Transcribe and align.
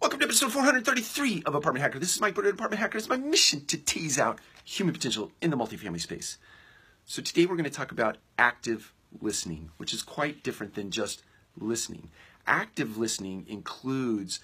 Welcome 0.00 0.20
to 0.20 0.24
episode 0.24 0.52
433 0.52 1.42
of 1.44 1.54
Apartment 1.54 1.82
Hacker. 1.82 1.98
This 1.98 2.14
is 2.14 2.22
Mike 2.22 2.34
Brewer, 2.34 2.48
Apartment 2.48 2.80
Hacker. 2.80 2.96
It's 2.96 3.10
my 3.10 3.18
mission 3.18 3.66
to 3.66 3.76
tease 3.76 4.18
out 4.18 4.38
human 4.64 4.94
potential 4.94 5.30
in 5.42 5.50
the 5.50 5.58
multifamily 5.58 6.00
space. 6.00 6.38
So 7.04 7.20
today 7.20 7.44
we're 7.44 7.56
going 7.56 7.64
to 7.64 7.70
talk 7.70 7.92
about 7.92 8.16
active 8.38 8.94
listening, 9.20 9.72
which 9.76 9.92
is 9.92 10.02
quite 10.02 10.42
different 10.42 10.74
than 10.74 10.90
just 10.90 11.22
listening. 11.54 12.08
Active 12.46 12.96
listening 12.96 13.44
includes 13.46 14.40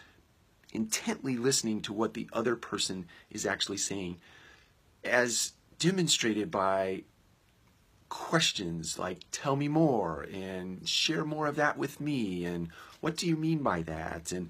intently 0.75 1.39
listening 1.39 1.81
to 1.83 1.93
what 1.95 2.13
the 2.13 2.29
other 2.35 2.55
person 2.55 3.07
is 3.31 3.47
actually 3.47 3.79
saying, 3.79 4.19
as 5.05 5.53
demonstrated 5.79 6.51
by 6.51 7.05
questions 8.11 8.99
like 8.99 9.21
tell 9.33 9.57
me 9.57 9.69
more 9.69 10.27
and 10.35 10.87
share 10.87 11.25
more 11.25 11.47
of 11.47 11.57
that 11.57 11.79
with 11.79 11.99
me 11.99 12.45
and 12.45 12.69
what 13.01 13.17
do 13.17 13.27
you 13.27 13.35
mean 13.37 13.59
by 13.65 13.83
that 13.83 14.31
and 14.31 14.49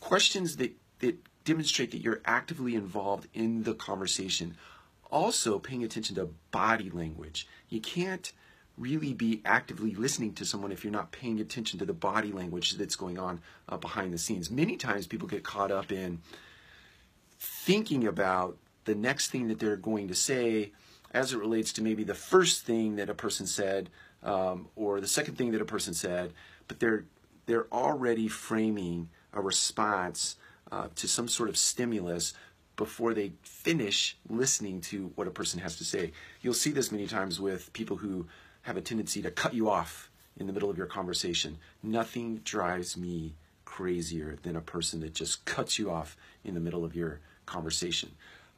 questions 0.00 0.56
that, 0.56 0.72
that 1.00 1.16
demonstrate 1.44 1.90
that 1.92 2.00
you're 2.00 2.20
actively 2.24 2.74
involved 2.74 3.28
in 3.34 3.62
the 3.62 3.74
conversation 3.74 4.56
also 5.10 5.58
paying 5.58 5.82
attention 5.82 6.14
to 6.16 6.28
body 6.50 6.90
language. 6.90 7.48
You 7.68 7.80
can't 7.80 8.32
really 8.76 9.12
be 9.12 9.42
actively 9.44 9.94
listening 9.94 10.34
to 10.34 10.44
someone 10.44 10.70
if 10.70 10.84
you're 10.84 10.92
not 10.92 11.10
paying 11.10 11.40
attention 11.40 11.78
to 11.80 11.84
the 11.84 11.92
body 11.92 12.30
language 12.30 12.72
that's 12.72 12.94
going 12.94 13.18
on 13.18 13.40
uh, 13.68 13.76
behind 13.76 14.12
the 14.12 14.18
scenes. 14.18 14.50
Many 14.50 14.76
times 14.76 15.06
people 15.06 15.26
get 15.26 15.42
caught 15.42 15.72
up 15.72 15.90
in 15.90 16.20
thinking 17.38 18.06
about 18.06 18.56
the 18.84 18.94
next 18.94 19.30
thing 19.30 19.48
that 19.48 19.58
they're 19.58 19.76
going 19.76 20.08
to 20.08 20.14
say 20.14 20.72
as 21.12 21.32
it 21.32 21.38
relates 21.38 21.72
to 21.72 21.82
maybe 21.82 22.04
the 22.04 22.14
first 22.14 22.64
thing 22.64 22.96
that 22.96 23.10
a 23.10 23.14
person 23.14 23.46
said 23.46 23.90
um, 24.22 24.68
or 24.76 25.00
the 25.00 25.08
second 25.08 25.36
thing 25.36 25.52
that 25.52 25.60
a 25.60 25.66
person 25.66 25.94
said, 25.94 26.32
but 26.66 26.80
they're 26.80 27.04
they're 27.46 27.72
already 27.72 28.28
framing 28.28 29.08
a 29.32 29.40
response 29.40 30.36
uh, 30.70 30.88
to 30.96 31.08
some 31.08 31.28
sort 31.28 31.48
of 31.48 31.56
stimulus 31.56 32.34
before 32.76 33.12
they 33.12 33.32
finish 33.42 34.16
listening 34.28 34.80
to 34.80 35.10
what 35.16 35.26
a 35.26 35.30
person 35.30 35.60
has 35.60 35.76
to 35.76 35.84
say. 35.84 36.12
You'll 36.42 36.54
see 36.54 36.70
this 36.70 36.92
many 36.92 37.06
times 37.06 37.40
with 37.40 37.72
people 37.72 37.96
who 37.96 38.26
have 38.62 38.76
a 38.76 38.80
tendency 38.80 39.20
to 39.22 39.30
cut 39.30 39.54
you 39.54 39.68
off 39.68 40.10
in 40.36 40.46
the 40.46 40.52
middle 40.52 40.70
of 40.70 40.78
your 40.78 40.86
conversation. 40.86 41.58
Nothing 41.82 42.36
drives 42.44 42.96
me 42.96 43.34
crazier 43.64 44.38
than 44.42 44.56
a 44.56 44.60
person 44.60 45.00
that 45.00 45.14
just 45.14 45.44
cuts 45.44 45.78
you 45.78 45.90
off 45.90 46.16
in 46.44 46.54
the 46.54 46.60
middle 46.60 46.84
of 46.84 46.94
your 46.94 47.20
conversation. 47.46 48.10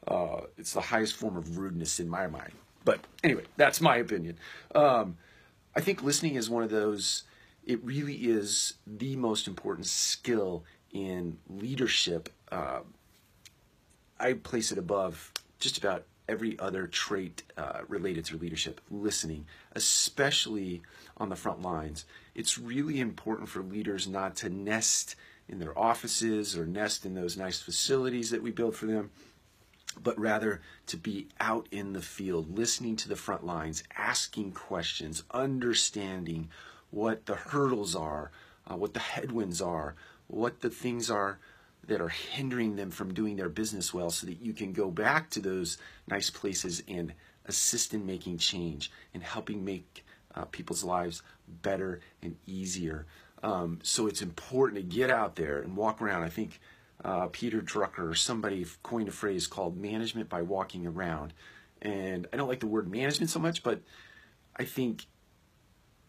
Uh, 0.07 0.41
it's 0.57 0.73
the 0.73 0.81
highest 0.81 1.15
form 1.15 1.35
of 1.35 1.57
rudeness 1.57 1.99
in 1.99 2.07
my 2.07 2.27
mind. 2.27 2.53
But 2.85 2.99
anyway, 3.23 3.43
that's 3.57 3.81
my 3.81 3.97
opinion. 3.97 4.37
Um, 4.73 5.17
I 5.75 5.81
think 5.81 6.03
listening 6.03 6.35
is 6.35 6.49
one 6.49 6.63
of 6.63 6.69
those, 6.69 7.23
it 7.65 7.83
really 7.83 8.15
is 8.15 8.75
the 8.85 9.15
most 9.15 9.47
important 9.47 9.87
skill 9.87 10.63
in 10.91 11.37
leadership. 11.47 12.29
Uh, 12.51 12.81
I 14.19 14.33
place 14.33 14.71
it 14.71 14.77
above 14.77 15.31
just 15.59 15.77
about 15.77 16.05
every 16.27 16.57
other 16.59 16.87
trait 16.87 17.43
uh, 17.57 17.81
related 17.87 18.25
to 18.25 18.37
leadership, 18.37 18.81
listening, 18.89 19.45
especially 19.73 20.81
on 21.17 21.29
the 21.29 21.35
front 21.35 21.61
lines. 21.61 22.05
It's 22.35 22.57
really 22.57 22.99
important 22.99 23.49
for 23.49 23.61
leaders 23.61 24.07
not 24.07 24.35
to 24.37 24.49
nest 24.49 25.15
in 25.47 25.59
their 25.59 25.77
offices 25.77 26.57
or 26.57 26.65
nest 26.65 27.05
in 27.05 27.13
those 27.13 27.37
nice 27.37 27.61
facilities 27.61 28.29
that 28.31 28.41
we 28.41 28.51
build 28.51 28.75
for 28.75 28.85
them 28.85 29.11
but 30.01 30.17
rather 30.19 30.61
to 30.87 30.97
be 30.97 31.27
out 31.39 31.67
in 31.71 31.93
the 31.93 32.01
field, 32.01 32.57
listening 32.57 32.95
to 32.97 33.09
the 33.09 33.15
front 33.15 33.45
lines, 33.45 33.83
asking 33.97 34.51
questions, 34.51 35.23
understanding 35.31 36.49
what 36.91 37.25
the 37.25 37.35
hurdles 37.35 37.95
are, 37.95 38.31
uh, 38.69 38.75
what 38.75 38.93
the 38.93 38.99
headwinds 38.99 39.61
are, 39.61 39.95
what 40.27 40.61
the 40.61 40.69
things 40.69 41.09
are 41.09 41.39
that 41.87 41.99
are 41.99 42.09
hindering 42.09 42.75
them 42.75 42.91
from 42.91 43.13
doing 43.13 43.35
their 43.35 43.49
business 43.49 43.93
well 43.93 44.11
so 44.11 44.27
that 44.27 44.41
you 44.41 44.53
can 44.53 44.71
go 44.71 44.91
back 44.91 45.29
to 45.31 45.39
those 45.39 45.77
nice 46.07 46.29
places 46.29 46.83
and 46.87 47.13
assist 47.45 47.93
in 47.93 48.05
making 48.05 48.37
change 48.37 48.91
and 49.13 49.23
helping 49.23 49.65
make 49.65 50.05
uh, 50.35 50.45
people's 50.45 50.83
lives 50.83 51.23
better 51.61 51.99
and 52.21 52.35
easier. 52.45 53.05
Um, 53.43 53.79
so 53.81 54.07
it's 54.07 54.21
important 54.21 54.77
to 54.77 54.83
get 54.83 55.09
out 55.09 55.35
there 55.35 55.59
and 55.59 55.75
walk 55.75 56.01
around. 56.01 56.23
I 56.23 56.29
think 56.29 56.59
uh, 57.03 57.27
Peter 57.31 57.61
Drucker 57.61 58.11
or 58.11 58.15
somebody 58.15 58.65
coined 58.83 59.07
a 59.07 59.11
phrase 59.11 59.47
called 59.47 59.75
management 59.75 60.29
by 60.29 60.43
walking 60.43 60.85
around. 60.85 61.33
And 61.81 62.27
I 62.31 62.37
don't 62.37 62.47
like 62.47 62.59
the 62.59 62.67
word 62.67 62.91
management 62.91 63.31
so 63.31 63.39
much, 63.39 63.63
but 63.63 63.81
I 64.55 64.65
think 64.65 65.07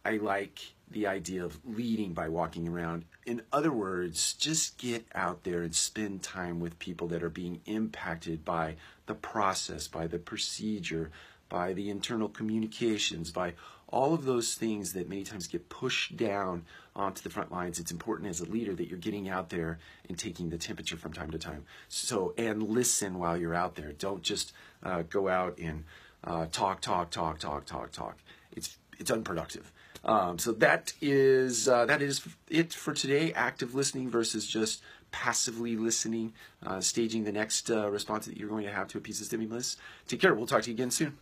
I 0.05 0.17
like 0.17 0.75
the 0.91 1.07
idea 1.07 1.45
of 1.45 1.59
leading 1.65 2.13
by 2.13 2.29
walking 2.29 2.69
around. 2.69 3.05
In 3.25 3.43
other 3.53 3.73
words, 3.73 4.35
just 4.35 4.79
get 4.79 5.07
out 5.15 5.45
there 5.45 5.63
and 5.63 5.75
spend 5.75 6.23
time 6.23 6.61
with 6.61 6.79
people 6.79 7.09
that 7.09 7.23
are 7.23 7.31
being 7.31 7.61
impacted 7.67 8.45
by 8.45 8.77
the 9.07 9.15
process, 9.15 9.89
by 9.89 10.07
the 10.07 10.19
procedure, 10.19 11.11
by 11.49 11.73
the 11.73 11.89
internal 11.89 12.29
communications, 12.29 13.31
by 13.31 13.55
all 13.89 14.15
of 14.15 14.25
those 14.25 14.55
things 14.55 14.95
that 14.95 15.09
many 15.09 15.23
times 15.23 15.47
get 15.47 15.69
pushed 15.69 16.17
down 16.17 16.65
onto 16.97 17.23
the 17.23 17.31
front 17.31 17.53
lines. 17.53 17.79
It's 17.79 17.93
important 17.93 18.29
as 18.29 18.41
a 18.41 18.47
leader 18.47 18.75
that 18.75 18.89
you're 18.89 18.99
getting 18.99 19.29
out 19.29 19.51
there 19.51 19.79
and 20.09 20.19
taking 20.19 20.49
the 20.49 20.59
temperature 20.59 20.97
from 20.97 21.13
time 21.13 21.31
to 21.31 21.39
time. 21.39 21.65
So, 21.89 22.35
and 22.39 22.63
listen 22.63 23.19
while 23.19 23.37
you're 23.37 23.55
out 23.55 23.77
there. 23.77 23.93
Don't 23.93 24.23
just 24.23 24.53
uh, 24.83 25.03
go 25.03 25.29
out 25.29 25.59
and 25.59 25.85
uh, 26.25 26.47
talk, 26.51 26.81
talk, 26.81 27.11
talk, 27.11 27.39
talk, 27.39 27.67
talk, 27.67 27.93
talk. 27.93 28.17
It's 28.57 28.79
it's 28.99 29.11
unproductive. 29.11 29.73
Um, 30.05 30.39
so 30.39 30.53
that 30.53 30.93
is 31.01 31.69
uh, 31.69 31.87
that 31.87 32.03
is 32.03 32.27
it 32.49 32.73
for 32.73 32.93
today. 32.93 33.33
Active 33.33 33.75
listening 33.75 34.11
versus 34.11 34.47
just 34.47 34.83
passively 35.13 35.77
listening, 35.77 36.33
uh, 36.65 36.81
staging 36.81 37.25
the 37.25 37.33
next 37.33 37.71
uh, 37.71 37.89
response 37.91 38.27
that 38.27 38.37
you're 38.37 38.49
going 38.49 38.65
to 38.65 38.73
have 38.73 38.89
to 38.89 38.99
a 38.99 39.01
piece 39.01 39.21
of 39.21 39.27
stimulus. 39.27 39.77
Take 40.09 40.21
care. 40.21 40.35
We'll 40.35 40.47
talk 40.47 40.63
to 40.63 40.71
you 40.71 40.75
again 40.75 40.91
soon. 40.91 41.17